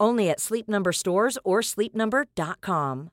[0.00, 3.08] Only at Sleep Number stores or sleepnumber.com.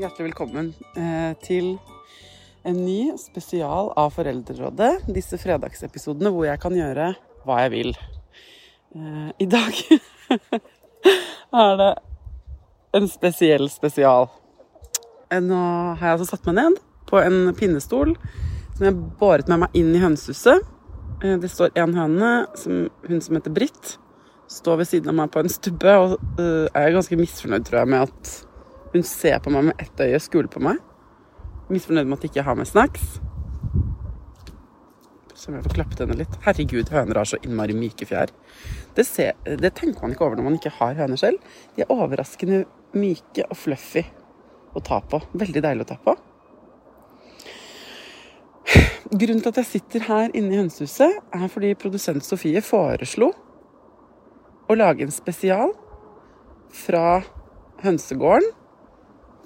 [0.00, 1.74] Hjertelig velkommen eh, til
[2.64, 5.02] en ny spesial av Foreldrerådet.
[5.12, 7.12] Disse fredagsepisodene hvor jeg kan gjøre
[7.44, 7.92] hva jeg vil.
[8.96, 9.82] Eh, I dag
[11.66, 11.94] er det
[12.96, 14.32] en spesiell spesial.
[15.30, 15.58] Nå
[15.94, 18.16] har jeg altså satt meg ned på en pinnestol
[18.74, 20.64] som jeg båret med meg inn i hønsehuset.
[21.22, 23.96] Eh, Det står en høne, som, hun som heter Britt,
[24.50, 27.90] står ved siden av meg på en stubbe og uh, er ganske misfornøyd, tror jeg,
[27.92, 28.30] med at
[28.90, 30.80] hun ser på meg med ett øye, skuler på meg.
[31.70, 33.20] Misfornøyd med at jeg ikke har med snacks.
[35.38, 36.34] Så jeg få klappet henne litt.
[36.42, 38.34] Herregud, høner har så innmari myke fjær.
[38.96, 41.38] Det, ser, det tenker man ikke over når man ikke har høner selv.
[41.76, 42.64] De er overraskende
[42.98, 44.02] myke og fluffy
[44.74, 45.20] å ta på.
[45.32, 46.16] Veldig deilig å ta på.
[49.10, 53.32] Grunnen til at jeg sitter her inne i hønsehuset, er fordi produsent Sofie foreslo
[54.70, 55.72] å lage en spesial
[56.70, 57.20] fra
[57.82, 58.52] hønsegården.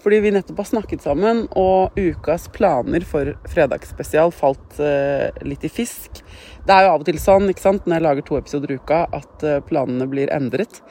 [0.04, 5.70] Fordi vi nettopp har snakket sammen, og ukas planer for fredagsspesial falt uh, litt i
[5.72, 6.20] fisk.
[6.68, 8.76] Det er jo av og til sånn ikke sant, når jeg lager to episoder i
[8.76, 10.82] uka, at eh, planene blir endret.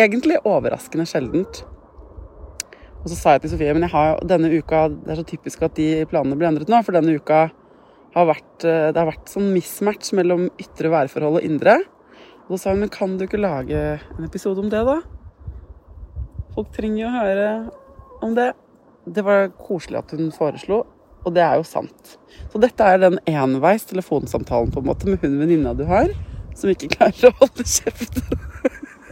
[0.00, 1.62] Egentlig overraskende sjeldent.
[3.02, 5.64] Og så sa jeg til Sofie men jeg har, denne uka, det er så typisk
[5.66, 7.48] at de planene blir endret nå, for denne uka
[8.12, 11.80] har vært, eh, det har vært sånn mismatch mellom ytre værforhold og indre.
[12.46, 15.00] Og så sa hun men kan du ikke lage en episode om det, da?
[16.54, 17.48] Folk trenger jo å høre
[18.22, 18.52] om det.
[19.08, 20.82] Det var koselig at hun foreslo,
[21.24, 22.16] og det er jo sant.
[22.52, 26.12] Så dette er den enveis telefonsamtalen på en måte med hun venninna du har,
[26.54, 28.20] som ikke klarer å holde kjeft.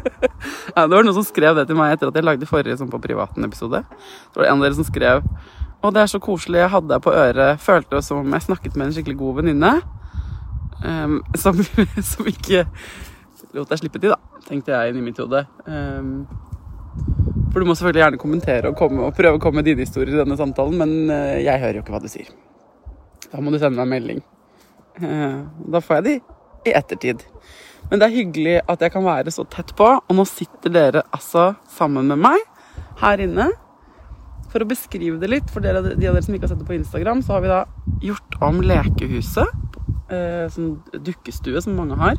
[0.77, 2.93] ja, det var noen som skrev det til meg etter at jeg lagde forrige sånn
[2.93, 3.83] på privaten-episode.
[4.31, 5.25] Så var det en av dere som skrev
[5.81, 7.63] Å, det er så koselig, jeg hadde deg på øret.
[7.65, 9.71] Følte det som om jeg snakket med en skikkelig god venninne.
[10.85, 11.57] Um, som,
[12.11, 12.67] som ikke
[13.57, 15.41] lot deg slippe til, da, tenkte jeg inni mitt hode.
[15.65, 16.27] Um,
[17.51, 20.15] for du må selvfølgelig gjerne kommentere og, komme, og prøve å komme med dine historier
[20.15, 22.29] i denne samtalen, men eh, jeg hører jo ikke hva du sier.
[23.31, 24.21] Da må du sende meg en melding.
[25.01, 25.41] Eh,
[25.75, 27.25] Da får jeg de i ettertid.
[27.91, 31.03] Men det er hyggelig at jeg kan være så tett på, og nå sitter dere
[31.11, 32.45] altså sammen med meg
[33.03, 33.49] her inne.
[34.51, 36.69] For å beskrive det litt, for dere, de av dere som ikke har sett det
[36.71, 37.61] på Instagram, så har vi da
[38.03, 39.77] gjort om lekehuset,
[40.11, 40.73] eh, sånn
[41.07, 42.19] dukkestue som mange har,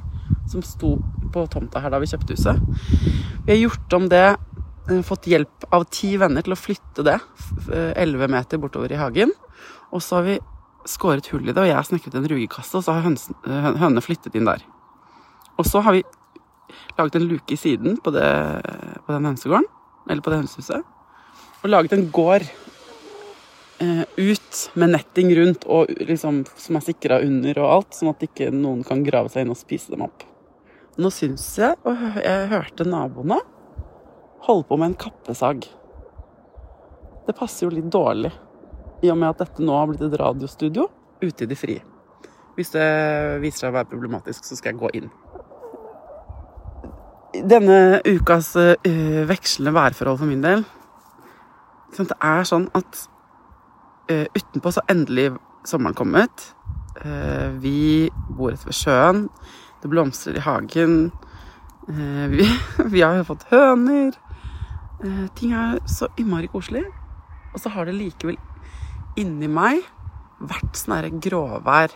[0.52, 0.98] som sto
[1.32, 2.60] på tomta her da vi kjøpte huset.
[3.46, 7.18] Vi har gjort om det eh, fått hjelp av ti venner til å flytte det
[7.72, 9.32] eh, 11 meter bortover i hagen.
[9.92, 10.40] Og så har vi
[10.88, 14.04] skåret hull i det, og jeg har snekret en rugekasse, og så har eh, hønene
[14.04, 14.64] flyttet inn der.
[15.62, 16.02] Og så har vi
[16.98, 18.26] laget en luke i siden på, det,
[19.06, 19.68] på den hønsegården,
[20.10, 20.88] eller på det hønsehuset,
[21.62, 22.48] og laget en gård
[23.84, 28.26] eh, ut med netting rundt, og liksom, som er sikra under og alt, sånn at
[28.26, 30.26] ikke noen kan grave seg inn og spise dem opp.
[30.98, 33.38] Nå syns jeg, og jeg hørte naboene
[34.42, 35.68] holde på med en kappesag.
[37.28, 38.32] Det passer jo litt dårlig,
[39.06, 40.90] i og med at dette nå har blitt et radiostudio
[41.22, 41.84] ute i det frie.
[42.58, 42.88] Hvis det
[43.44, 45.12] viser seg å være problematisk, så skal jeg gå inn.
[47.32, 50.66] Denne ukas uh, vekslende værforhold for min del
[51.96, 53.06] sånn, Det er sånn at
[54.12, 55.30] uh, utenpå så endelig
[55.68, 56.50] sommeren kommet.
[57.00, 59.24] Uh, vi bor rett ved sjøen.
[59.82, 60.98] Det blomstrer i hagen.
[61.88, 62.46] Vi,
[62.94, 64.14] vi har fått høner.
[65.40, 66.84] Ting er så innmari koselig.
[67.56, 68.38] Og så har det likevel
[69.20, 69.82] inni meg
[70.40, 71.96] vært sånn herre gråvær.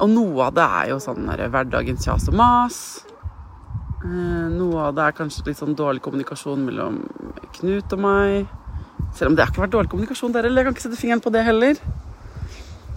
[0.00, 2.80] Og noe av det er jo sånn hverdagens kjas og mas.
[4.00, 7.02] Eh, noe av det er kanskje litt sånn dårlig kommunikasjon mellom
[7.58, 8.46] Knut og meg.
[9.16, 10.62] Selv om det har ikke vært dårlig kommunikasjon der heller.
[10.62, 11.80] Jeg kan ikke sette fingeren på det heller.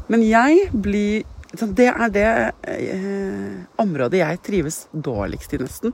[0.07, 2.29] Men jeg blir Det er det
[2.65, 5.93] eh, området jeg trives dårligst i, nesten.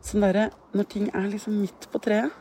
[0.00, 2.32] Sånn derre når ting er liksom midt på treet.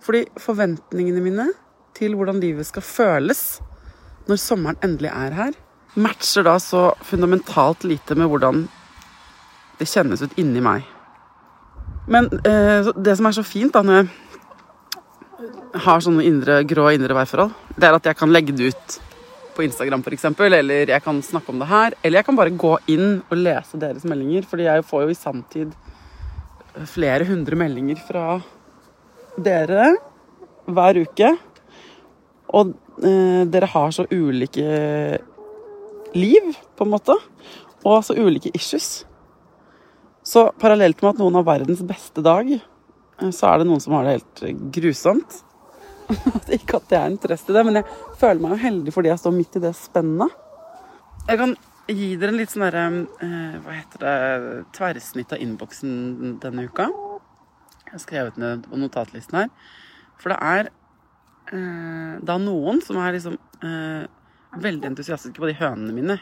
[0.00, 1.50] Fordi forventningene mine
[1.98, 3.60] til hvordan livet skal føles
[4.30, 5.52] når sommeren endelig er her,
[5.96, 8.64] matcher da så fundamentalt lite med hvordan
[9.78, 10.86] det kjennes ut inni meg.
[12.08, 17.16] Men eh, det som er så fint da når jeg har sånne indre, grå indre
[17.16, 18.98] værforhold, det er at jeg kan legge det ut
[19.58, 21.96] på Instagram f.eks., eller jeg kan snakke om det her.
[22.02, 25.18] Eller jeg kan bare gå inn og lese deres meldinger, fordi jeg får jo i
[25.18, 25.74] sanntid
[26.86, 28.38] flere hundre meldinger fra
[29.36, 29.90] dere
[30.68, 31.32] hver uke.
[32.54, 32.72] Og
[33.02, 34.68] eh, dere har så ulike
[36.14, 37.18] liv, på en måte.
[37.84, 39.02] Og så ulike issues.
[40.28, 43.96] Så parallelt med at noen har verdens beste dag, eh, så er det noen som
[43.96, 45.38] har det helt grusomt.
[46.58, 47.88] Ikke at det er interessert i det, men jeg
[48.20, 50.36] føler meg jo heldig fordi jeg står midt i det spennet.
[51.28, 51.56] Jeg kan
[51.88, 52.84] gi dere en litt sånn derre
[53.24, 54.14] eh, Hva heter det
[54.76, 56.88] Tverrsnitt av innboksen denne uka.
[57.86, 59.52] Jeg har skrevet ned på notatlisten her.
[60.20, 60.70] For det er
[61.56, 64.04] eh, da noen som er liksom eh,
[64.60, 66.18] veldig entusiastiske på de hønene mine.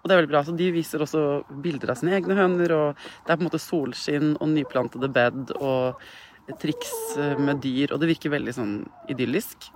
[0.00, 0.42] Og det er veldig bra.
[0.46, 1.22] Så de viser også
[1.64, 5.54] bilder av sine egne høner, og det er på en måte solskinn og nyplantede bed
[5.58, 6.00] og
[6.60, 8.74] triks eh, med dyr, og det virker veldig sånn
[9.12, 9.68] idyllisk.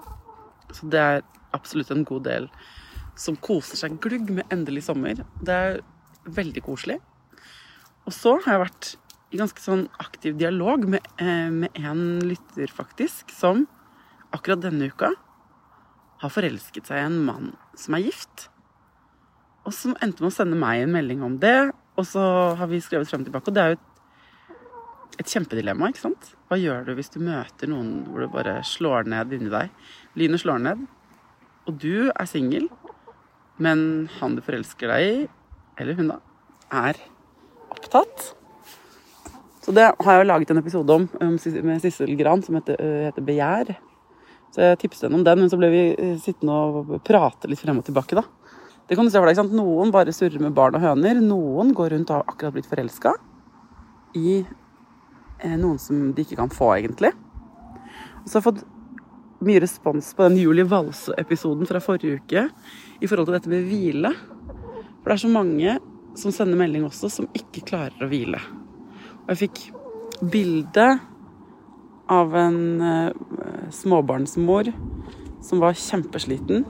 [0.74, 1.24] Så det er
[1.54, 2.48] absolutt en god del
[3.20, 5.20] som koser seg glugg med endelig sommer.
[5.44, 5.82] Det er
[6.24, 6.98] veldig koselig.
[8.04, 8.90] Og så har jeg vært
[9.34, 13.66] i ganske sånn aktiv dialog med, eh, med en lytter, faktisk, som
[14.34, 15.12] akkurat denne uka
[16.22, 18.48] har forelsket seg i en mann som er gift.
[19.64, 21.72] Og så endte med å sende meg en melding om det.
[21.96, 22.22] Og så
[22.58, 23.50] har vi skrevet frem og tilbake.
[23.50, 24.02] Og det er jo et,
[25.22, 26.34] et kjempedilemma, ikke sant?
[26.50, 29.72] Hva gjør du hvis du møter noen hvor det bare slår ned inni deg?
[30.18, 30.84] Lynet slår ned,
[31.64, 32.68] og du er singel,
[33.62, 35.16] men han du forelsker deg i,
[35.80, 36.18] eller hun da,
[36.74, 36.98] er
[37.72, 38.32] opptatt.
[39.64, 42.76] Så det har jeg jo laget en episode om med Sissel Gran som heter,
[43.06, 43.72] heter, Begjær.
[44.52, 45.84] Så jeg tipset henne om den, men så ble vi
[46.22, 48.26] sittende og prate litt frem og tilbake, da.
[48.88, 49.56] Det kan du se for deg, ikke sant?
[49.56, 51.20] Noen bare surrer med barn og høner.
[51.24, 53.14] Noen går rundt og har akkurat blitt forelska
[54.14, 57.14] i eh, noen som de ikke kan få, egentlig.
[58.20, 58.64] Og så har jeg fått
[59.44, 62.44] mye respons på den Julie Valse-episoden fra forrige uke
[63.00, 64.12] i forhold til dette med hvile.
[65.00, 65.78] For det er så mange
[66.20, 68.40] som sender melding også, som ikke klarer å hvile.
[69.24, 69.64] Og jeg fikk
[70.32, 70.86] bilde
[72.12, 74.68] av en uh, småbarnsmor
[75.44, 76.64] som var kjempesliten,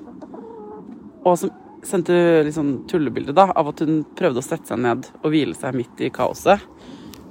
[1.25, 1.51] og som
[1.89, 2.17] sendte
[2.47, 5.77] litt sånn tullebilde da, av at hun prøvde å sette seg ned og hvile seg
[5.77, 6.63] midt i kaoset.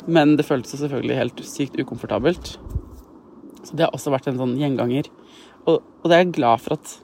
[0.05, 2.55] Men det føltes selvfølgelig helt sykt ukomfortabelt.
[3.63, 5.07] Så det har også vært en sånn gjenganger.
[5.63, 6.95] Og, og det er jeg glad for at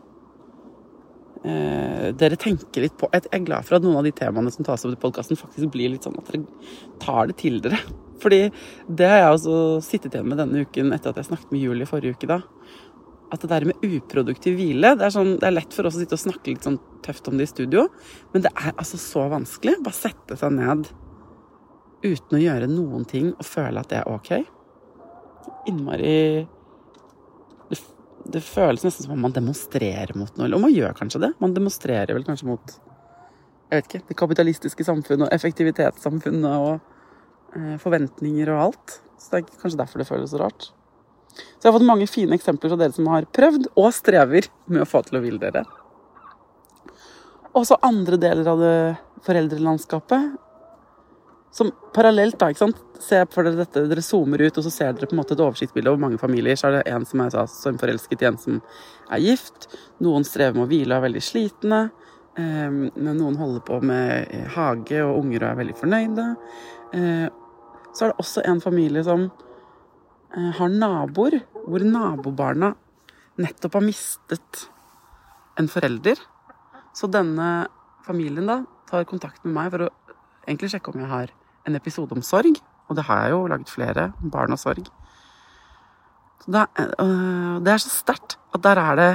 [1.48, 3.08] eh, dere tenker litt på.
[3.16, 5.72] Jeg er glad for at noen av de temaene som tas opp i podkasten, faktisk
[5.74, 6.44] blir litt sånn at dere
[7.02, 7.80] tar det til dere.
[8.24, 8.42] Fordi
[8.92, 11.88] det har jeg også sittet igjen med denne uken etter at jeg snakket med Julie
[11.88, 12.28] forrige uke.
[12.28, 12.42] da
[13.30, 16.02] at det der med uproduktiv hvile det er, sånn, det er, lett for oss å
[16.02, 17.88] sitte og snakke litt sånn tøft om det i studio,
[18.34, 19.78] men det er altså så vanskelig.
[19.86, 20.90] Bare sette seg ned
[22.04, 24.32] uten å gjøre noen ting og føle at det er ok.
[25.70, 26.14] Innmari
[27.70, 27.80] det,
[28.32, 30.52] det, føles nesten som om man demonstrerer mot noe.
[30.52, 31.34] Og man gjør kanskje det.
[31.44, 32.78] Man demonstrerer vel kanskje mot
[33.70, 36.80] jeg vet ikke, det kapitalistiske samfunnet og effektivitetssamfunnet og
[37.54, 38.96] eh, forventninger og alt.
[39.20, 40.72] Så det er kanskje derfor det føles så rart.
[41.30, 44.84] Så jeg har fått mange fine eksempler fra dere som har prøvd og strever med
[44.84, 45.62] å få til å ville dere.
[47.60, 48.78] Og så andre deler av det
[49.26, 50.38] foreldrelandskapet
[51.52, 52.82] som parallelt, da, ikke sant.
[53.02, 55.42] Se for dere dette, dere zoomer ut, og så ser dere på en måte et
[55.44, 56.56] oversiktsbilde over mange familier.
[56.60, 58.62] Så er det en som er som forelsket i en som
[59.10, 59.66] er gift.
[60.06, 61.82] Noen strever med å hvile og er veldig slitne.
[62.38, 66.28] Men noen holder på med hage og unger og er veldig fornøyde.
[66.94, 67.28] Uh,
[67.90, 69.26] så er det også en familie som
[70.38, 72.76] Eh, har naboer hvor nabobarna
[73.42, 74.66] nettopp har mistet
[75.58, 76.20] en forelder.
[77.00, 77.70] Så denne
[78.04, 79.92] familien da tar kontakt med meg for å
[80.44, 81.32] egentlig sjekke om jeg har
[81.70, 82.60] en episode om sorg.
[82.90, 84.10] Og det har jeg jo laget flere.
[84.20, 84.90] Barn og sorg.
[86.44, 89.12] Så det, er, øh, det er så sterkt at der er det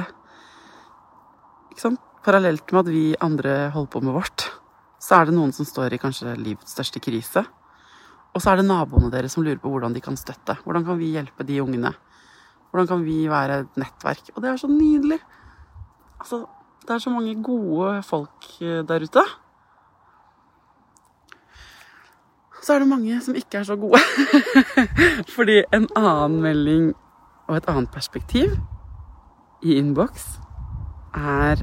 [1.73, 4.47] ikke sant, Parallelt med at vi andre holder på med vårt,
[4.97, 7.43] så er det noen som står i kanskje livets største krise.
[8.33, 10.55] Og så er det naboene deres som lurer på hvordan de kan støtte.
[10.63, 11.91] Hvordan kan vi hjelpe de ungene?
[12.71, 14.31] Hvordan kan vi være et nettverk?
[14.33, 15.19] Og det er så nydelig.
[16.17, 16.41] Altså,
[16.87, 19.23] det er så mange gode folk eh, der ute.
[22.65, 24.01] Så er det mange som ikke er så gode.
[25.37, 26.93] Fordi en annen melding
[27.45, 28.55] og et annet perspektiv
[29.65, 30.39] i innboks
[31.15, 31.61] er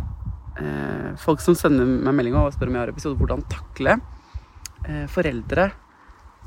[0.59, 3.97] eh, folk som sender meg meldinger og spør om jeg har episode hvordan takle
[4.87, 5.69] eh, foreldre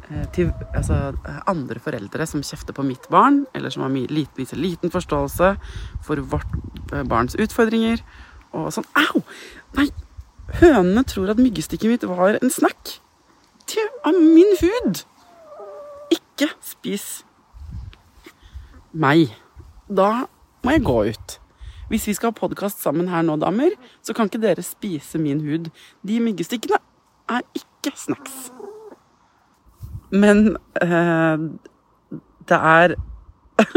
[0.10, 4.34] eh, til altså, eh, andre foreldre som kjefter på mitt barn, eller som har liten,
[4.39, 5.51] viser liten forståelse
[6.05, 6.55] for vårt
[6.94, 8.03] eh, barns utfordringer.
[8.56, 9.22] Og sånn Au!
[9.78, 9.90] Nei!
[10.62, 13.00] Hønene tror at myggstikket mitt var en snack.
[13.70, 15.02] Det er min hud!
[16.14, 17.26] Ikke spis
[18.96, 19.34] meg.
[19.90, 20.28] Da
[20.64, 21.40] må jeg gå ut.
[21.90, 25.44] Hvis vi skal ha podkast sammen her nå, damer, så kan ikke dere spise min
[25.46, 25.70] hud.
[26.08, 26.80] De myggestikkene
[27.30, 28.50] er ikke snacks.
[30.14, 31.46] Men eh,
[32.50, 32.96] det er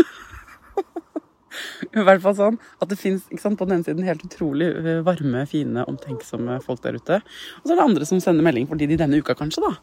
[1.88, 5.44] I hvert fall sånn at det fins på den ene siden helt utrolig eh, varme,
[5.50, 7.20] fine, omtenksomme folk der ute.
[7.60, 9.74] Og så er det andre som sender melding fordi de denne uka kanskje da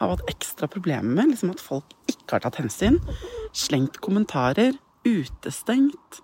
[0.00, 3.00] har hatt ekstra problemer med liksom at folk ikke har tatt hensyn.
[3.54, 6.22] Slengt kommentarer, utestengt,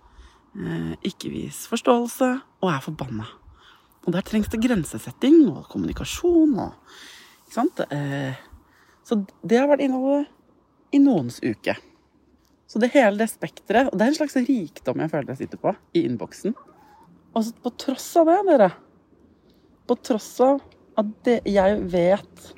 [0.56, 3.28] eh, ikke vis forståelse og er forbanna.
[4.06, 6.76] Og der trengs det grensesetting og kommunikasjon og
[7.50, 7.80] Ikke sant?
[7.90, 8.36] Eh,
[9.02, 10.28] så det har vært innholdet
[10.94, 11.74] i noens uke.
[12.70, 15.60] Så det hele det spekteret Og det er en slags rikdom jeg føler jeg sitter
[15.62, 16.54] på i innboksen.
[17.34, 18.70] Og så på tross av det, dere
[19.90, 20.60] På tross av
[21.00, 22.48] at det, jeg vet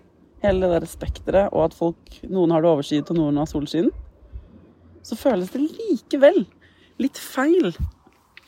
[0.42, 3.92] hele det der spekteret, og at folk, noen har det overskyet og noen har solskinn,
[5.06, 6.40] så føles det likevel
[6.98, 7.70] litt feil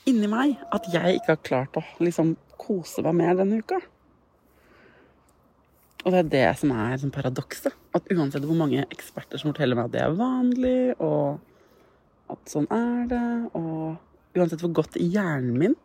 [0.08, 3.78] inni meg at jeg ikke har klart å liksom kose meg mer denne uka.
[6.04, 7.76] Og det er det som er sånn paradokset.
[7.96, 11.38] At uansett hvor mange eksperter som forteller meg at det er vanlig, og
[12.32, 13.24] at sånn er det,
[13.56, 15.76] og uansett hvor godt hjernen min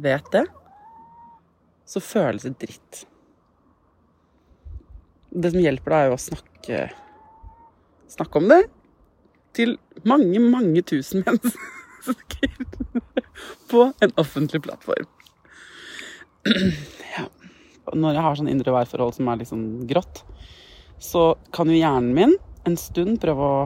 [0.00, 0.44] vet det,
[1.88, 3.02] så føles det dritt.
[5.32, 6.80] Det som hjelper, da, er jo å snakke,
[8.12, 8.62] snakke om det
[9.56, 9.76] til
[10.08, 12.56] mange, mange tusen mennesker
[13.72, 15.08] på en offentlig plattform.
[17.12, 17.28] Ja.
[17.92, 20.22] Når jeg har sånn indre værforhold som er liksom grått,
[21.02, 22.34] så kan jo hjernen min
[22.68, 23.62] en stund prøve å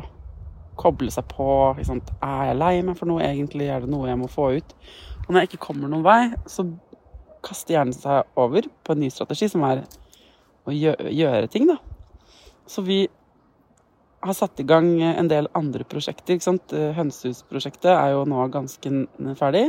[0.78, 1.48] koble seg på.
[1.78, 3.68] Liksom, er jeg lei meg for noe egentlig?
[3.72, 4.74] Er det noe jeg må få ut?
[5.26, 6.66] Og når jeg ikke kommer noen vei, så
[7.46, 9.84] kaster hjernen seg over på en ny strategi, som er
[10.66, 11.78] å gjøre ting, da.
[12.66, 13.04] Så vi
[14.26, 16.34] har satt i gang en del andre prosjekter.
[16.34, 16.72] ikke sant?
[16.72, 18.92] Hønsehusprosjektet er jo nå ganske
[19.38, 19.68] ferdig.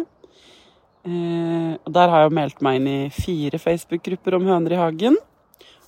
[1.07, 5.19] Eh, og der har jeg meldt meg inn i fire Facebook-grupper om høner i hagen.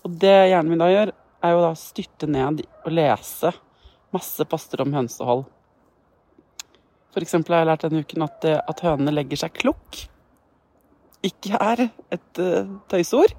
[0.05, 1.11] Og det hjernen min da gjør,
[1.43, 3.51] er jo da å styrte ned og lese
[4.15, 5.45] masse poster om hønsehold.
[7.13, 10.03] For eksempel har jeg lært denne uken at, eh, at hønene legger seg klukk.
[11.25, 13.33] Ikke er et uh, tøysord.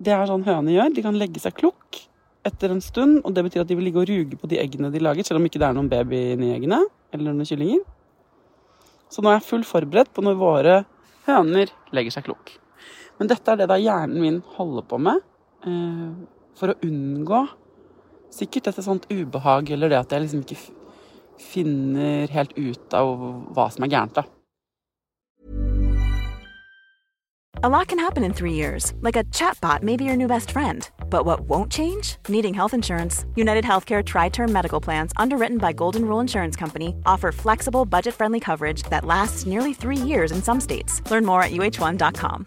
[0.00, 0.94] Det er sånn høner gjør.
[0.96, 2.00] De kan legge seg klukk
[2.48, 4.90] etter en stund, og det betyr at de vil ligge og ruge på de eggene
[4.90, 6.80] de lager, selv om ikke det er noen baby inni eggene,
[7.12, 7.84] eller noen kyllinger.
[9.12, 10.76] Så nå er jeg fullt forberedt på når våre
[11.28, 12.54] høner legger seg klukk.
[13.20, 15.20] Men dette er det da hjernen min holder på med
[15.68, 16.12] eh,
[16.56, 17.42] for å unngå
[18.34, 20.60] sikkert dette sånt ubehag, eller det at jeg liksom ikke
[21.40, 23.16] finner helt ut av
[23.54, 24.26] hva som er gærent, da.
[27.62, 30.50] A lot can happen in three years, like a chatbot may be your new best
[30.50, 30.88] friend.
[31.10, 32.16] But what won't change?
[32.26, 33.26] Needing health insurance.
[33.34, 38.14] United Healthcare Tri Term Medical Plans, underwritten by Golden Rule Insurance Company, offer flexible, budget
[38.14, 41.02] friendly coverage that lasts nearly three years in some states.
[41.10, 42.46] Learn more at uh1.com.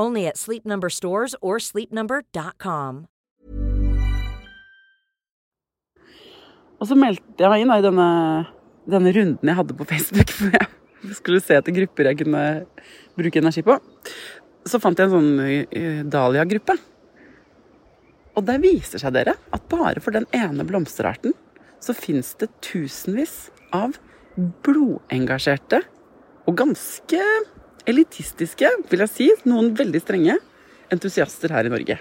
[0.00, 3.04] Only at Sleep Number stores or sleepnumber.com.
[6.80, 8.06] Og så meldte jeg meg inn i denne,
[8.88, 10.32] denne runden jeg hadde på Facebook.
[10.38, 10.70] For jeg,
[11.18, 12.44] skulle se etter grupper jeg kunne
[13.18, 13.76] bruke energi på,
[14.68, 16.76] så fant jeg en sånn eh, dahlia-gruppe.
[18.36, 21.34] Og der viser seg dere at bare for den ene blomsterarten
[21.80, 23.96] så fins det tusenvis av
[24.64, 25.82] blodengasjerte
[26.48, 27.24] og ganske
[27.88, 30.38] elitistiske, vil jeg si, noen veldig strenge
[30.90, 31.98] entusiaster her i Norge.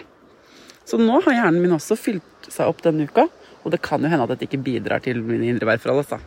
[0.89, 3.27] Så nå har hjernen min også fylt seg opp denne uka,
[3.59, 6.01] og det kan jo hende at dette ikke bidrar til mine indre værforhold.
[6.01, 6.19] Altså.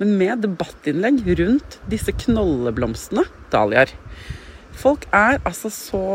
[0.00, 3.92] Men med debattinnlegg rundt disse knolleblomstene, dahliaer
[4.76, 6.06] Folk er altså så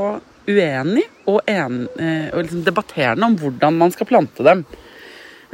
[0.46, 4.62] uenige og, en, eh, og liksom debatterende om hvordan man skal plante dem.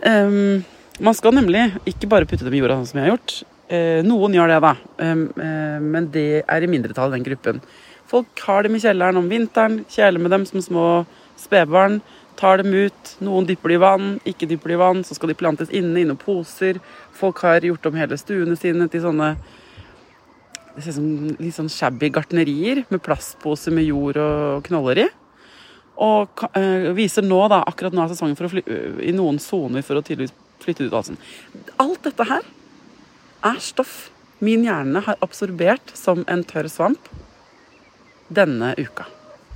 [0.04, 0.66] Um,
[1.00, 3.38] man skal nemlig ikke bare putte dem i jorda sånn som jeg har gjort.
[3.68, 7.60] Uh, noen gjør det, da, uh, men det er i mindretall den gruppen.
[8.08, 10.88] Folk har dem i kjelleren om vinteren, kjæler med dem som små
[11.38, 12.00] spedbarn
[12.38, 13.14] tar dem ut.
[13.26, 15.04] Noen dypper de i vann, ikke dypper de i vann.
[15.04, 16.80] Så skal de plantes inne i noen poser.
[17.18, 19.34] Folk har gjort om hele stuene sine til sånne
[20.78, 25.06] det ser ut som litt sånn shabby gartnerier med plastposer med jord og knoller i.
[26.06, 28.62] Og øh, viser nå, da, akkurat nå er sesongen for å fly,
[29.02, 31.18] i noen soner for å tydeligvis flytte ut halsen.
[31.82, 32.46] Alt dette her
[33.46, 37.10] er stoff min hjerne har absorbert som en tørr svamp
[38.28, 39.08] denne uka.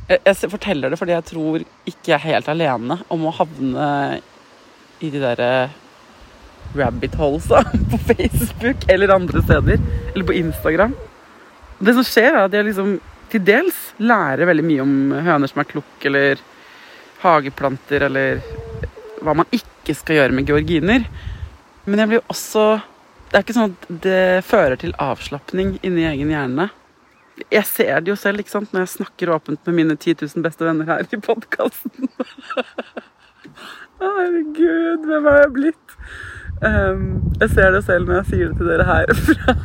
[0.09, 3.85] Jeg, forteller det fordi jeg tror ikke jeg er helt alene om å havne
[5.01, 5.51] i de derre
[6.75, 7.61] rabbit holesa
[7.91, 9.79] på Facebook eller andre steder.
[10.13, 10.95] Eller på Instagram.
[11.79, 12.95] Det som skjer, er at jeg liksom
[13.31, 16.41] til dels lærer veldig mye om høner som er klukk, eller
[17.21, 18.41] hageplanter, eller
[19.21, 21.05] hva man ikke skal gjøre med georginer.
[21.85, 22.65] Men jeg blir også
[23.31, 26.65] Det er ikke sånn at det fører til avslapning inni egen hjerne.
[27.47, 30.43] Jeg ser det jo selv ikke sant, når jeg snakker åpent med mine 10 000
[30.43, 32.11] beste venner her i podkasten.
[34.01, 35.95] Herregud, hvem er jeg blitt?
[36.59, 37.07] Um,
[37.39, 39.55] jeg ser det selv når jeg sier det til dere her fra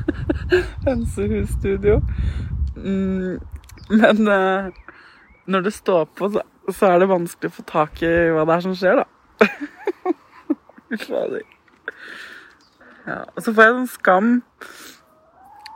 [0.88, 2.00] Hønsehusstudio.
[2.80, 3.36] Mm,
[3.92, 4.72] men uh,
[5.44, 8.56] når det står på, så, så, er det vanskelig å få tak i hva det
[8.56, 9.08] er som skjer, da.
[13.06, 14.32] ja, og så får jeg sånn skam.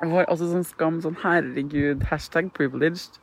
[0.00, 3.20] Jeg får også sånn skam sånn herregud, hashtag privileged.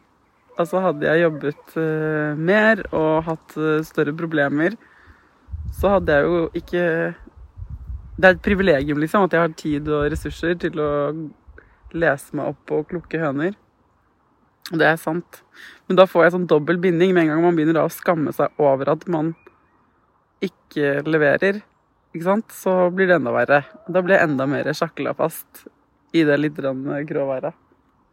[0.60, 4.76] Altså hadde jeg jobbet uh, mer og hatt uh, større problemer,
[5.78, 6.86] så hadde jeg jo ikke
[8.22, 10.90] Det er et privilegium, liksom, at jeg har tid og ressurser til å
[11.98, 13.56] lese meg opp og klukke høner.
[14.70, 15.42] Og det er sant.
[15.88, 18.62] Men da får jeg sånn dobbel binding med en gang man begynner å skamme seg
[18.62, 19.34] over at man
[20.44, 21.64] ikke leverer.
[22.12, 22.52] Ikke sant?
[22.52, 23.64] Så blir det enda verre.
[23.88, 25.64] Da blir jeg enda mer sjakla fast
[26.12, 27.54] i det litt gråværet.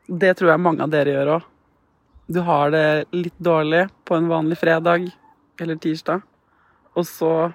[0.08, 1.42] Det tror jeg mange av dere gjør òg.
[2.28, 5.12] Du har det litt dårlig på en vanlig fredag
[5.60, 6.20] eller tirsdag,
[6.94, 7.52] og så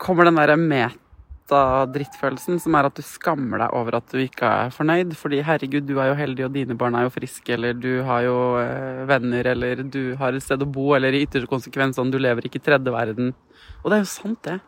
[0.00, 4.70] kommer den derre meta-drittfølelsen som er at du skammer deg over at du ikke er
[4.74, 5.10] fornøyd.
[5.20, 8.20] Fordi herregud, du er jo heldig, og dine barn er jo friske, eller du har
[8.24, 12.12] jo eh, venner, eller du har et sted å bo, eller i ytterste konsekvens sånn
[12.12, 13.26] du lever ikke i tredje verden.
[13.84, 14.58] Og det er jo sant, det.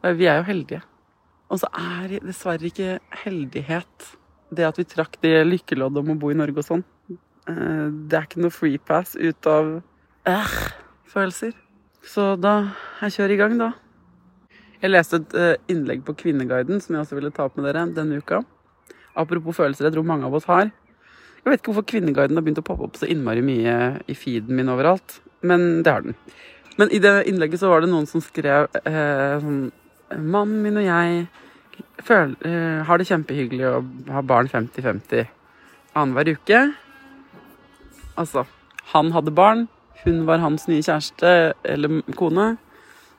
[0.00, 0.80] Vi er jo heldige.
[1.50, 4.10] Og så er det dessverre ikke heldighet
[4.54, 8.18] det at vi trakk det lykkeloddet om å bo i Norge og sånn, eh, det
[8.18, 9.76] er ikke noe free pass ut av
[10.30, 10.56] øh,
[11.10, 11.54] følelser.
[12.06, 12.54] Så da
[13.02, 13.70] jeg kjører i gang, da.
[14.80, 17.84] Jeg leste et eh, innlegg på Kvinneguiden som jeg også ville ta opp med dere
[17.94, 18.40] denne uka.
[19.18, 20.70] Apropos følelser, jeg tror mange av oss har.
[21.40, 23.74] Jeg vet ikke hvorfor Kvinneguiden har begynt å poppe opp så innmari mye
[24.10, 26.16] i feeden min overalt, men det har den.
[26.80, 29.68] Men i det innlegget så var det noen som skrev eh, sånn
[30.16, 31.26] Mannen min og jeg
[32.04, 33.74] føler, uh, har det kjempehyggelig å
[34.14, 35.28] ha barn 50-50
[35.94, 36.62] annenhver uke.
[38.20, 38.44] Altså,
[38.92, 39.68] han hadde barn,
[40.04, 42.54] hun var hans nye kjæreste eller kone.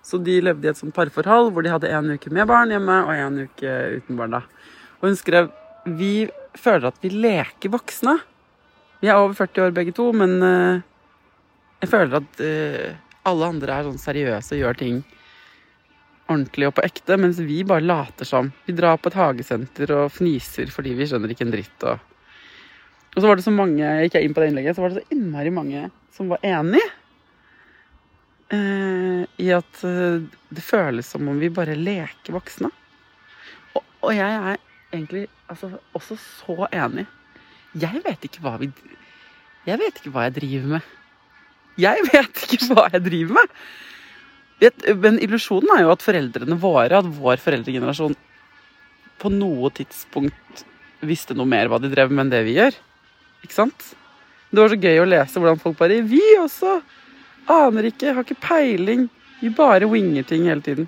[0.01, 2.95] Så de levde i et sånt parforhold hvor de hadde en uke med barn hjemme
[3.05, 4.39] og en uke uten barn.
[4.39, 4.41] da.
[4.99, 5.51] Og hun skrev
[5.85, 6.27] vi
[6.57, 8.17] føler at vi leker voksne.
[9.01, 10.81] Vi er over 40 år begge to, men uh,
[11.81, 12.99] jeg føler at uh,
[13.29, 15.01] alle andre er sånn seriøse og gjør ting
[16.31, 18.51] ordentlig og på ekte, mens vi bare later som.
[18.67, 21.85] Vi drar på et hagesenter og fniser fordi vi skjønner ikke en dritt.
[21.87, 21.99] Og,
[23.11, 25.01] og så var det så mange jeg gikk inn på det innlegget, så var det
[25.01, 26.81] så innmari mange som var enig
[28.55, 32.71] eh, i at eh, det føles som om vi bare leker voksne.
[33.75, 34.59] Og, og jeg er
[34.91, 37.07] egentlig altså, også så enig.
[37.79, 38.67] Jeg vet ikke hva vi
[39.63, 40.89] Jeg vet ikke hva jeg driver med.
[41.79, 43.55] Jeg vet ikke hva jeg driver med!
[44.61, 48.13] Men illusjonen er jo at foreldrene våre, at vår foreldregenerasjon,
[49.21, 50.63] på noe tidspunkt
[51.05, 52.77] visste noe mer hva de drev med enn det vi gjør.
[53.41, 53.87] Ikke sant?
[54.51, 56.79] Det var så gøy å lese hvordan folk bare Vi også!
[57.51, 59.07] Aner ikke, har ikke peiling.
[59.41, 60.85] Vi bare winger ting hele tiden.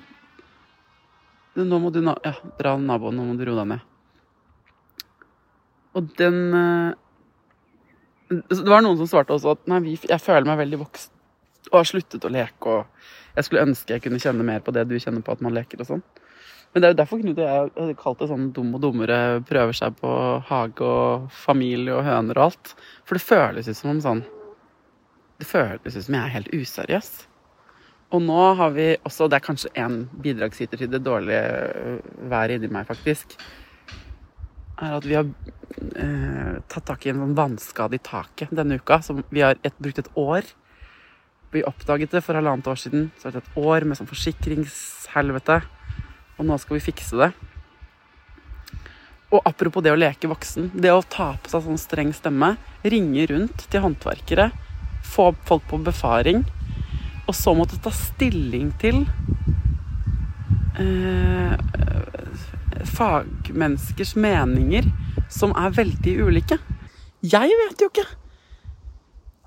[1.57, 3.89] Nå må du ja, dra naboen, nå må du roe deg ned.
[5.97, 10.81] Og den eh, Det var noen som svarte også at nei, jeg føler meg veldig
[10.85, 11.12] voksen
[11.71, 12.75] og har sluttet å leke.
[12.77, 15.55] Og jeg skulle ønske jeg kunne kjenne mer på det du kjenner på at man
[15.55, 16.05] leker og sånn.
[16.73, 19.17] Men det er jo derfor Knut og jeg har kalt det sånn dum og dummere
[19.45, 20.13] prøver seg på
[20.47, 22.73] hage og familie og høner og alt.
[23.05, 24.23] For det føles ut som om sånn
[25.37, 27.11] Det føles ut som jeg er helt useriøs.
[28.13, 31.99] Og nå har vi også Det er kanskje én bidragsyter til det dårlige
[32.29, 33.37] været inni meg, faktisk.
[34.81, 38.99] Er at vi har eh, tatt tak i en sånn vannskade i taket denne uka.
[39.05, 40.45] Som vi har et, brukt et år.
[41.53, 43.09] Vi oppdaget det for halvannet år siden.
[43.17, 45.59] Så har det et år med sånn forsikringshelvete.
[46.39, 47.29] Og nå skal vi fikse det.
[49.33, 50.71] Og apropos det å leke voksen.
[50.73, 54.51] Det å ta på seg sånn streng stemme, ringe rundt til håndverkere,
[55.05, 56.43] få folk på befaring,
[57.25, 59.03] og så måtte ta stilling til
[60.77, 61.55] eh,
[62.93, 64.89] fagmenneskers meninger
[65.33, 66.59] som er veldig ulike.
[67.23, 68.05] Jeg vet jo ikke.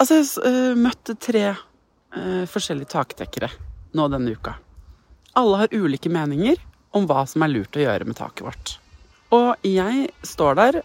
[0.01, 1.55] Altså, jeg uh, møtte tre
[2.50, 3.50] forskjellige takdekkere
[3.96, 4.57] nå denne uka.
[5.37, 6.61] Alle har ulike meninger
[6.96, 8.76] om hva som er lurt å gjøre med taket vårt.
[9.37, 10.79] Og jeg står der,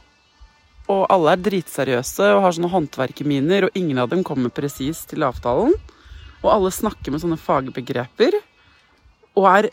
[0.91, 5.23] og alle er dritseriøse og har sånne håndverkerminer, og ingen av dem kommer presis til
[5.23, 5.75] avtalen.
[6.41, 8.39] Og alle snakker med sånne fagbegreper,
[9.37, 9.69] og er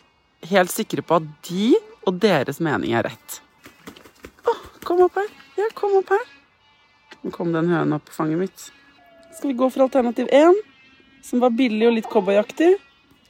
[0.52, 1.72] helt sikre på at de
[2.06, 3.40] og deres mening er rett.
[4.46, 4.54] Å,
[4.86, 5.30] kom opp her.
[5.58, 6.26] Ja, kom opp her.
[7.24, 8.68] Nå kom den høna opp på fanget mitt.
[9.34, 10.54] Skal vi gå for alternativ én,
[11.28, 12.72] som var billig og litt cowboyaktig?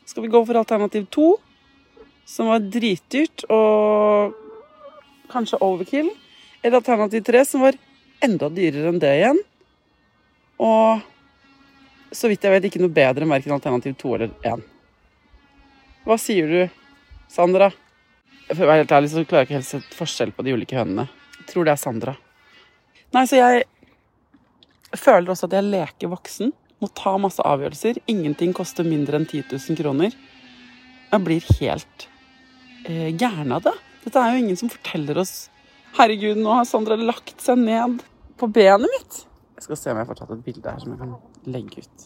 [0.06, 1.32] Skal vi gå for alternativ to,
[2.28, 4.36] som var dritdyrt og
[5.32, 6.10] kanskje overkill?
[6.62, 7.76] Eller alternativ tre, som var
[8.24, 9.40] enda dyrere enn det igjen?
[10.62, 11.02] Og
[12.14, 14.62] så vidt jeg vet ikke noe bedre enn verken alternativ to eller én.
[16.06, 16.60] Hva sier du,
[17.28, 17.68] Sandra?
[18.48, 20.54] For å være helt ærlig så klarer jeg ikke helt å se forskjell på de
[20.56, 21.04] ulike hønene.
[21.42, 22.14] Jeg tror det er Sandra.
[23.12, 23.66] Nei, så jeg
[24.96, 26.54] føler også at jeg leker voksen.
[26.78, 28.00] Må ta masse avgjørelser.
[28.10, 30.14] Ingenting koster mindre enn 10 000 kroner.
[31.08, 32.08] Jeg blir helt
[32.86, 33.74] eh, gæren av det.
[34.04, 35.48] Dette er jo ingen som forteller oss
[35.96, 38.02] Herregud, nå har Sandra lagt seg ned
[38.38, 39.22] på benet mitt.
[39.56, 41.14] Jeg skal se om jeg får tatt et bilde her som jeg kan
[41.50, 42.04] legge ut.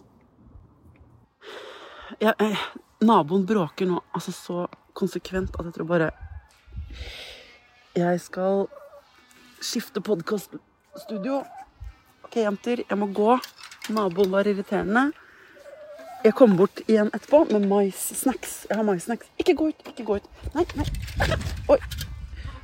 [2.23, 2.61] Jeg, jeg,
[3.05, 4.63] naboen bråker nå altså så
[4.97, 6.11] konsekvent at jeg tror bare
[7.97, 8.67] Jeg skal
[9.61, 11.43] skifte podkaststudio.
[12.25, 13.37] OK, jenter, jeg må gå.
[13.91, 15.11] Naboen var irriterende.
[16.23, 18.67] Jeg kommer bort igjen etterpå med maissnacks.
[18.71, 19.27] Jeg har maissnacks.
[19.43, 20.27] Ikke gå ut, ikke gå ut.
[20.55, 20.87] Nei, nei.
[21.73, 21.79] Oi.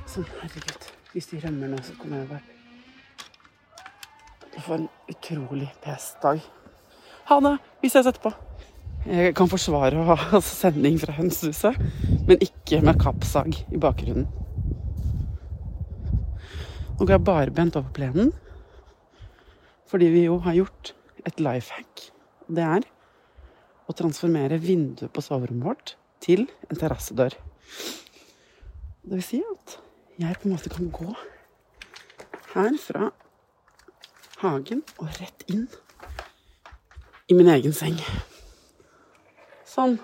[0.07, 0.85] Sånn, herregud.
[1.11, 2.45] Hvis de rømmer nå, så kommer jeg bare
[4.59, 6.39] For en utrolig pes dag.
[7.27, 7.55] Ha det.
[7.83, 8.31] Vi ses etterpå.
[9.09, 11.75] Jeg kan forsvare å ha sending fra hønsehuset,
[12.27, 14.27] men ikke med kappsag i bakgrunnen.
[16.95, 18.33] Nå går jeg barbent over plenen,
[19.87, 20.93] fordi vi jo har gjort
[21.29, 22.09] et life hack.
[22.49, 22.87] Det er
[23.89, 27.35] å transformere vinduet på soverommet vårt til en terrassedør.
[29.05, 29.77] Det vil si at
[30.19, 31.13] jeg på en måte kan gå
[32.53, 33.11] her fra
[34.41, 35.67] hagen og rett inn
[37.29, 37.97] i min egen seng.
[39.69, 39.99] Sånn.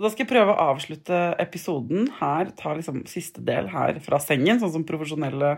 [0.00, 4.58] Da skal jeg prøve å avslutte episoden her, ta liksom siste del her fra sengen,
[4.58, 5.52] sånn som profesjonelle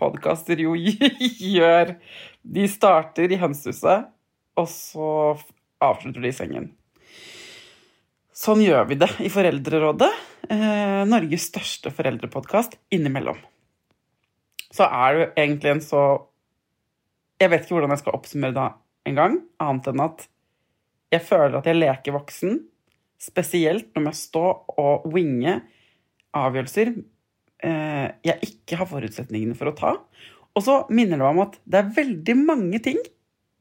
[0.00, 0.72] podkaster jo
[1.56, 1.92] gjør.
[2.40, 4.08] De starter i hønsehuset,
[4.60, 5.10] og så
[5.80, 6.70] avslutter de i sengen.
[8.36, 10.10] Sånn gjør vi det i Foreldrerådet.
[10.48, 13.36] Eh, Norges største foreldrepodkast innimellom.
[14.70, 16.02] Så er det egentlig en så
[17.40, 18.66] Jeg vet ikke hvordan jeg skal oppsummere det
[19.08, 20.26] engang, annet enn at
[21.10, 22.58] jeg føler at jeg leker voksen,
[23.16, 25.54] spesielt når jeg står og winge
[26.36, 26.92] avgjørelser
[27.64, 29.94] eh, jeg ikke har forutsetningene for å ta.
[30.52, 33.00] Og så minner det meg om at det er veldig mange ting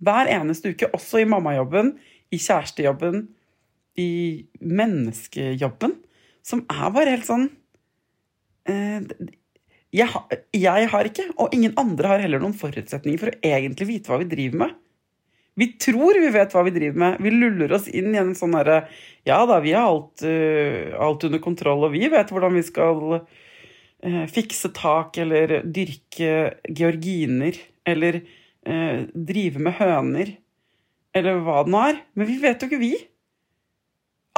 [0.03, 1.93] hver eneste uke, også i mammajobben,
[2.31, 3.27] i kjærestejobben,
[3.99, 4.11] i
[4.61, 5.97] menneskejobben,
[6.45, 7.49] som er bare helt sånn
[8.69, 9.03] eh,
[9.89, 10.05] jeg,
[10.91, 14.29] har, ikke, og ingen andre har heller noen forutsetninger for å egentlig vite hva vi
[14.29, 14.75] driver med.
[15.59, 17.17] Vi tror vi vet hva vi driver med.
[17.25, 18.83] Vi luller oss inn i en sånn herre
[19.27, 23.01] Ja da, vi har alt, uh, alt, under kontroll, og vi vet hvordan vi skal
[23.17, 27.57] uh, fikse tak eller dyrke georginer
[27.89, 28.21] eller
[28.69, 30.35] uh, drive med høner
[31.17, 32.03] eller hva det nå er.
[32.13, 32.93] Men vi vet jo ikke, vi.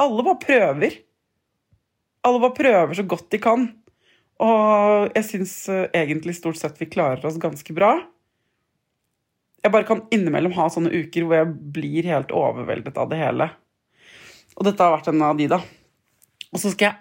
[0.00, 0.96] Alle bare prøver.
[2.26, 3.68] Alle bare prøver så godt de kan.
[4.42, 5.54] Og jeg syns
[5.92, 7.98] egentlig stort sett vi klarer oss ganske bra
[9.62, 13.48] jeg bare kan innimellom ha sånne uker hvor jeg blir helt overveldet av det hele.
[14.58, 15.60] Og dette har vært en av de, da.
[16.50, 16.98] Og så skal jeg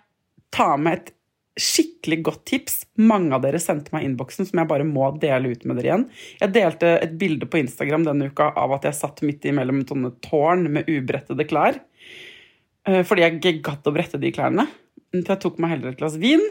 [0.53, 1.11] ta med et
[1.59, 2.75] skikkelig godt tips.
[3.01, 6.05] Mange av dere sendte meg innboksen som jeg bare må dele ut med dere igjen.
[6.39, 10.13] Jeg delte et bilde på Instagram denne uka av at jeg satt midt imellom sånne
[10.23, 11.81] tårn med ubrettede klær.
[12.87, 14.67] Eh, fordi jeg ikke gadd å brette de klærne.
[15.11, 16.43] Så jeg tok meg heller et glass vin.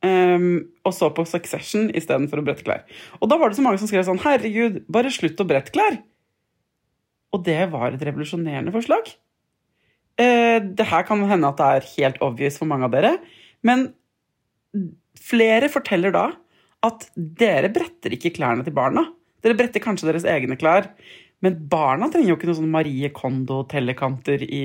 [0.00, 2.86] Um, og så på Succession istedenfor å brette klær.
[3.20, 6.00] Og da var det så mange som skrev sånn Herregud, bare slutt å brette klær.
[7.36, 9.12] Og det var et revolusjonerende forslag.
[10.18, 13.12] Uh, det her kan hende at det er helt obvious for mange av dere,
[13.66, 13.90] men
[15.20, 16.26] flere forteller da
[16.86, 19.04] at dere bretter ikke klærne til barna.
[19.44, 20.90] Dere bretter kanskje deres egne klær,
[21.44, 24.64] men barna trenger jo ikke noen sånn Marie Kondo-tellekanter i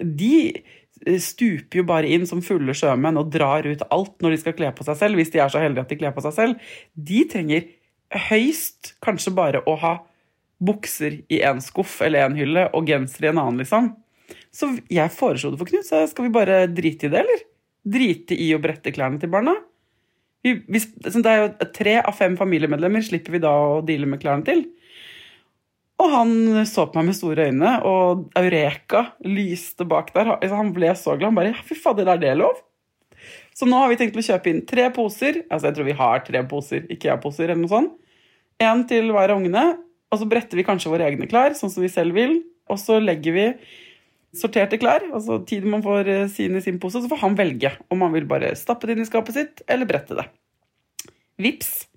[0.00, 0.34] De
[1.22, 4.70] stuper jo bare inn som fulle sjømenn og drar ut alt når de skal kle
[4.74, 6.70] på seg selv, hvis de er så heldige at de kler på seg selv.
[6.94, 7.68] De trenger
[8.28, 9.94] høyst kanskje bare å ha
[10.58, 13.92] bukser i én skuff eller én hylle og genser i en annen, liksom.
[14.52, 17.44] Så jeg foreslo det for Knut, så skal vi bare drite i det, eller?
[17.88, 19.54] Drite i å brette klærne til barna?
[20.44, 24.22] Vi, vi, det er jo tre av fem familiemedlemmer slipper vi da å deale med
[24.22, 24.66] klærne til.
[25.98, 26.32] Og han
[26.68, 30.36] så på meg med store øyne, og Eureka lyste bak der.
[30.36, 31.32] Altså, han ble så glad.
[31.32, 32.62] Han bare 'Fy fader, er det lov?'
[33.54, 35.42] Så nå har vi tenkt å kjøpe inn tre poser.
[35.50, 37.96] Altså, jeg tror vi har tre poser, Ikea-poser eller noe sånt.
[38.62, 39.64] Én til hver av ungene.
[40.12, 42.38] Og så bretter vi kanskje våre egne klær, sånn som vi selv vil.
[42.70, 43.46] Og så legger vi
[44.36, 47.72] sorterte klær, altså tiden man får eh, sin i sin pose, så får han velge
[47.92, 50.26] om han vil bare stappe det inn i skapet sitt eller brette det.
[51.38, 51.88] Vips,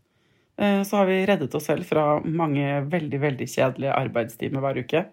[0.61, 5.03] Eh, så har vi reddet oss selv fra mange veldig veldig kjedelige arbeidstimer hver uke.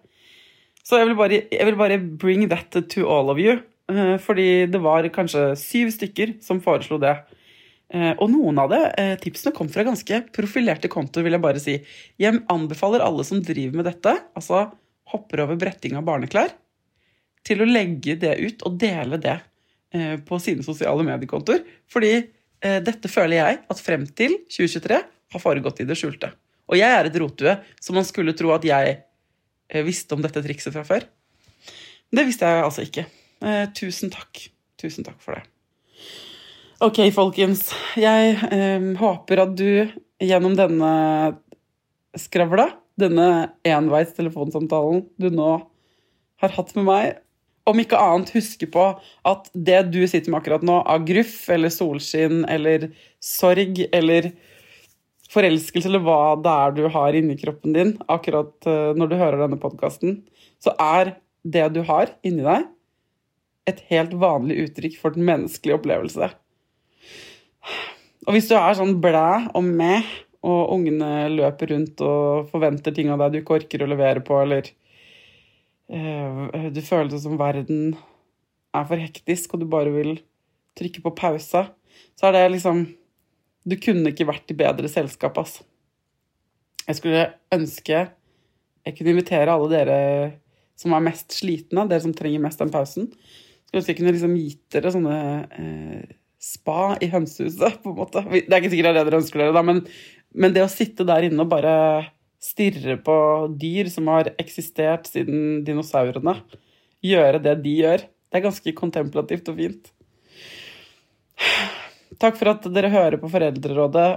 [0.85, 3.59] Så jeg vil, bare, jeg vil bare bring that to all of you.
[3.89, 7.17] Eh, fordi det var kanskje syv stykker som foreslo det.
[7.89, 8.79] Og noen av det,
[9.23, 11.73] tipsene kom fra ganske profilerte kontoer, vil jeg bare si.
[12.21, 14.59] Jeg anbefaler alle som driver med dette, altså
[15.09, 16.53] hopper over bretting av barneklær,
[17.47, 19.37] til å legge det ut og dele det
[20.27, 21.63] på sine sosiale mediekontoer.
[21.89, 22.11] Fordi
[22.85, 24.99] dette føler jeg at frem til 2023
[25.33, 26.29] har foregått i det skjulte.
[26.69, 30.43] Og jeg er et rotue, så man skulle tro at jeg eh, visste om dette
[30.45, 31.05] trikset fra før.
[32.09, 33.05] Det visste jeg altså ikke.
[33.41, 34.43] Eh, tusen takk.
[34.79, 35.43] Tusen takk for det.
[36.85, 37.67] Ok, folkens.
[37.99, 39.89] Jeg eh, håper at du
[40.21, 40.91] gjennom denne
[42.17, 45.51] skravla, denne enveis telefonsamtalen du nå
[46.39, 47.19] har hatt med meg,
[47.69, 48.85] om ikke annet huske på
[49.29, 52.89] at det du sitter med akkurat nå, av gruff eller solskinn eller
[53.23, 54.31] sorg eller
[55.29, 59.43] forelskelse, eller hva det er du har inni kroppen din akkurat eh, når du hører
[59.43, 60.21] denne podkasten,
[60.61, 62.65] så er det du har inni deg,
[63.69, 66.31] et helt vanlig uttrykk for den menneskelige opplevelse.
[68.27, 70.07] Og hvis du er sånn blæ og med,
[70.45, 74.37] og ungene løper rundt og forventer ting av deg du ikke orker å levere på,
[74.39, 74.69] eller
[75.89, 77.95] du føler det som verden
[78.77, 80.19] er for hektisk, og du bare vil
[80.77, 81.63] trykke på pause,
[82.15, 82.85] så er det liksom
[83.69, 85.65] du kunne ikke vært i bedre selskap, altså.
[86.85, 88.05] Jeg skulle ønske
[88.85, 89.97] jeg kunne invitere alle dere
[90.79, 93.09] som er mest slitne, dere som trenger mest den pausen.
[93.67, 95.17] Skulle ønske jeg kunne liksom gitt dere sånne
[95.59, 98.23] eh, spa i hønsehuset, på en måte.
[98.31, 99.83] Det er ikke sikkert det er det dere ønsker dere, da, men,
[100.33, 101.73] men det å sitte der inne og bare
[102.39, 103.15] stirre på
[103.59, 106.37] dyr som har eksistert siden dinosaurene,
[107.03, 109.89] gjøre det de gjør, det er ganske kontemplativt og fint.
[112.19, 114.09] Takk for at dere hører på Foreldrerådet.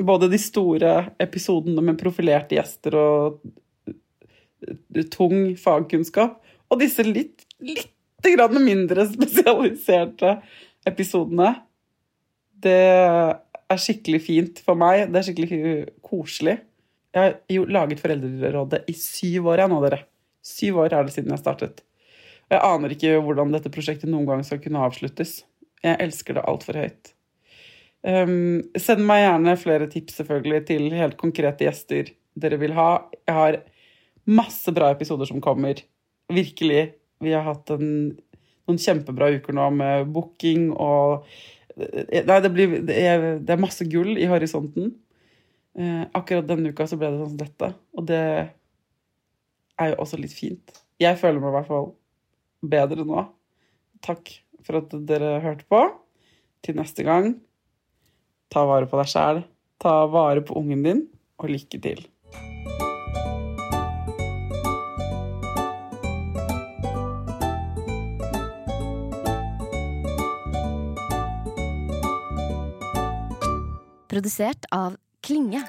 [0.00, 3.40] Både de store episodene med profilerte gjester og
[5.12, 6.38] tung fagkunnskap,
[6.70, 7.88] og disse litt, litt
[8.60, 10.36] mindre spesialiserte
[10.86, 11.54] episodene.
[12.60, 15.08] Det er skikkelig fint for meg.
[15.08, 15.72] Det er skikkelig
[16.04, 16.58] koselig.
[17.10, 20.04] Jeg har jo laget Foreldrerådet i syv år, jeg nå, dere.
[20.46, 21.82] Syv år er det siden jeg startet.
[22.48, 25.40] Og jeg aner ikke hvordan dette prosjektet noen gang skal kunne avsluttes.
[25.82, 27.12] Jeg elsker det altfor høyt.
[28.00, 32.90] Um, send meg gjerne flere tips selvfølgelig til helt konkrete gjester dere vil ha.
[33.28, 33.60] Jeg har
[34.30, 35.82] masse bra episoder som kommer.
[36.30, 36.84] Virkelig.
[37.20, 38.12] Vi har hatt en,
[38.68, 41.26] noen kjempebra uker nå med booking og
[41.80, 44.90] Nei, det, blir, det, er, det er, masse gull i horisonten.
[45.78, 48.22] Uh, akkurat denne uka så ble det sånn som dette, og det
[49.80, 50.80] er jo også litt fint.
[51.00, 51.92] Jeg føler meg i hvert fall
[52.60, 53.22] bedre nå.
[54.04, 54.34] Takk
[54.66, 55.84] for at dere hørte på.
[56.60, 57.38] Til neste gang
[58.50, 59.44] Ta vare på deg sjæl,
[59.78, 61.04] ta vare på ungen din,
[61.38, 62.00] og lykke til.
[74.10, 74.98] Produsert av
[75.30, 75.62] Klinge.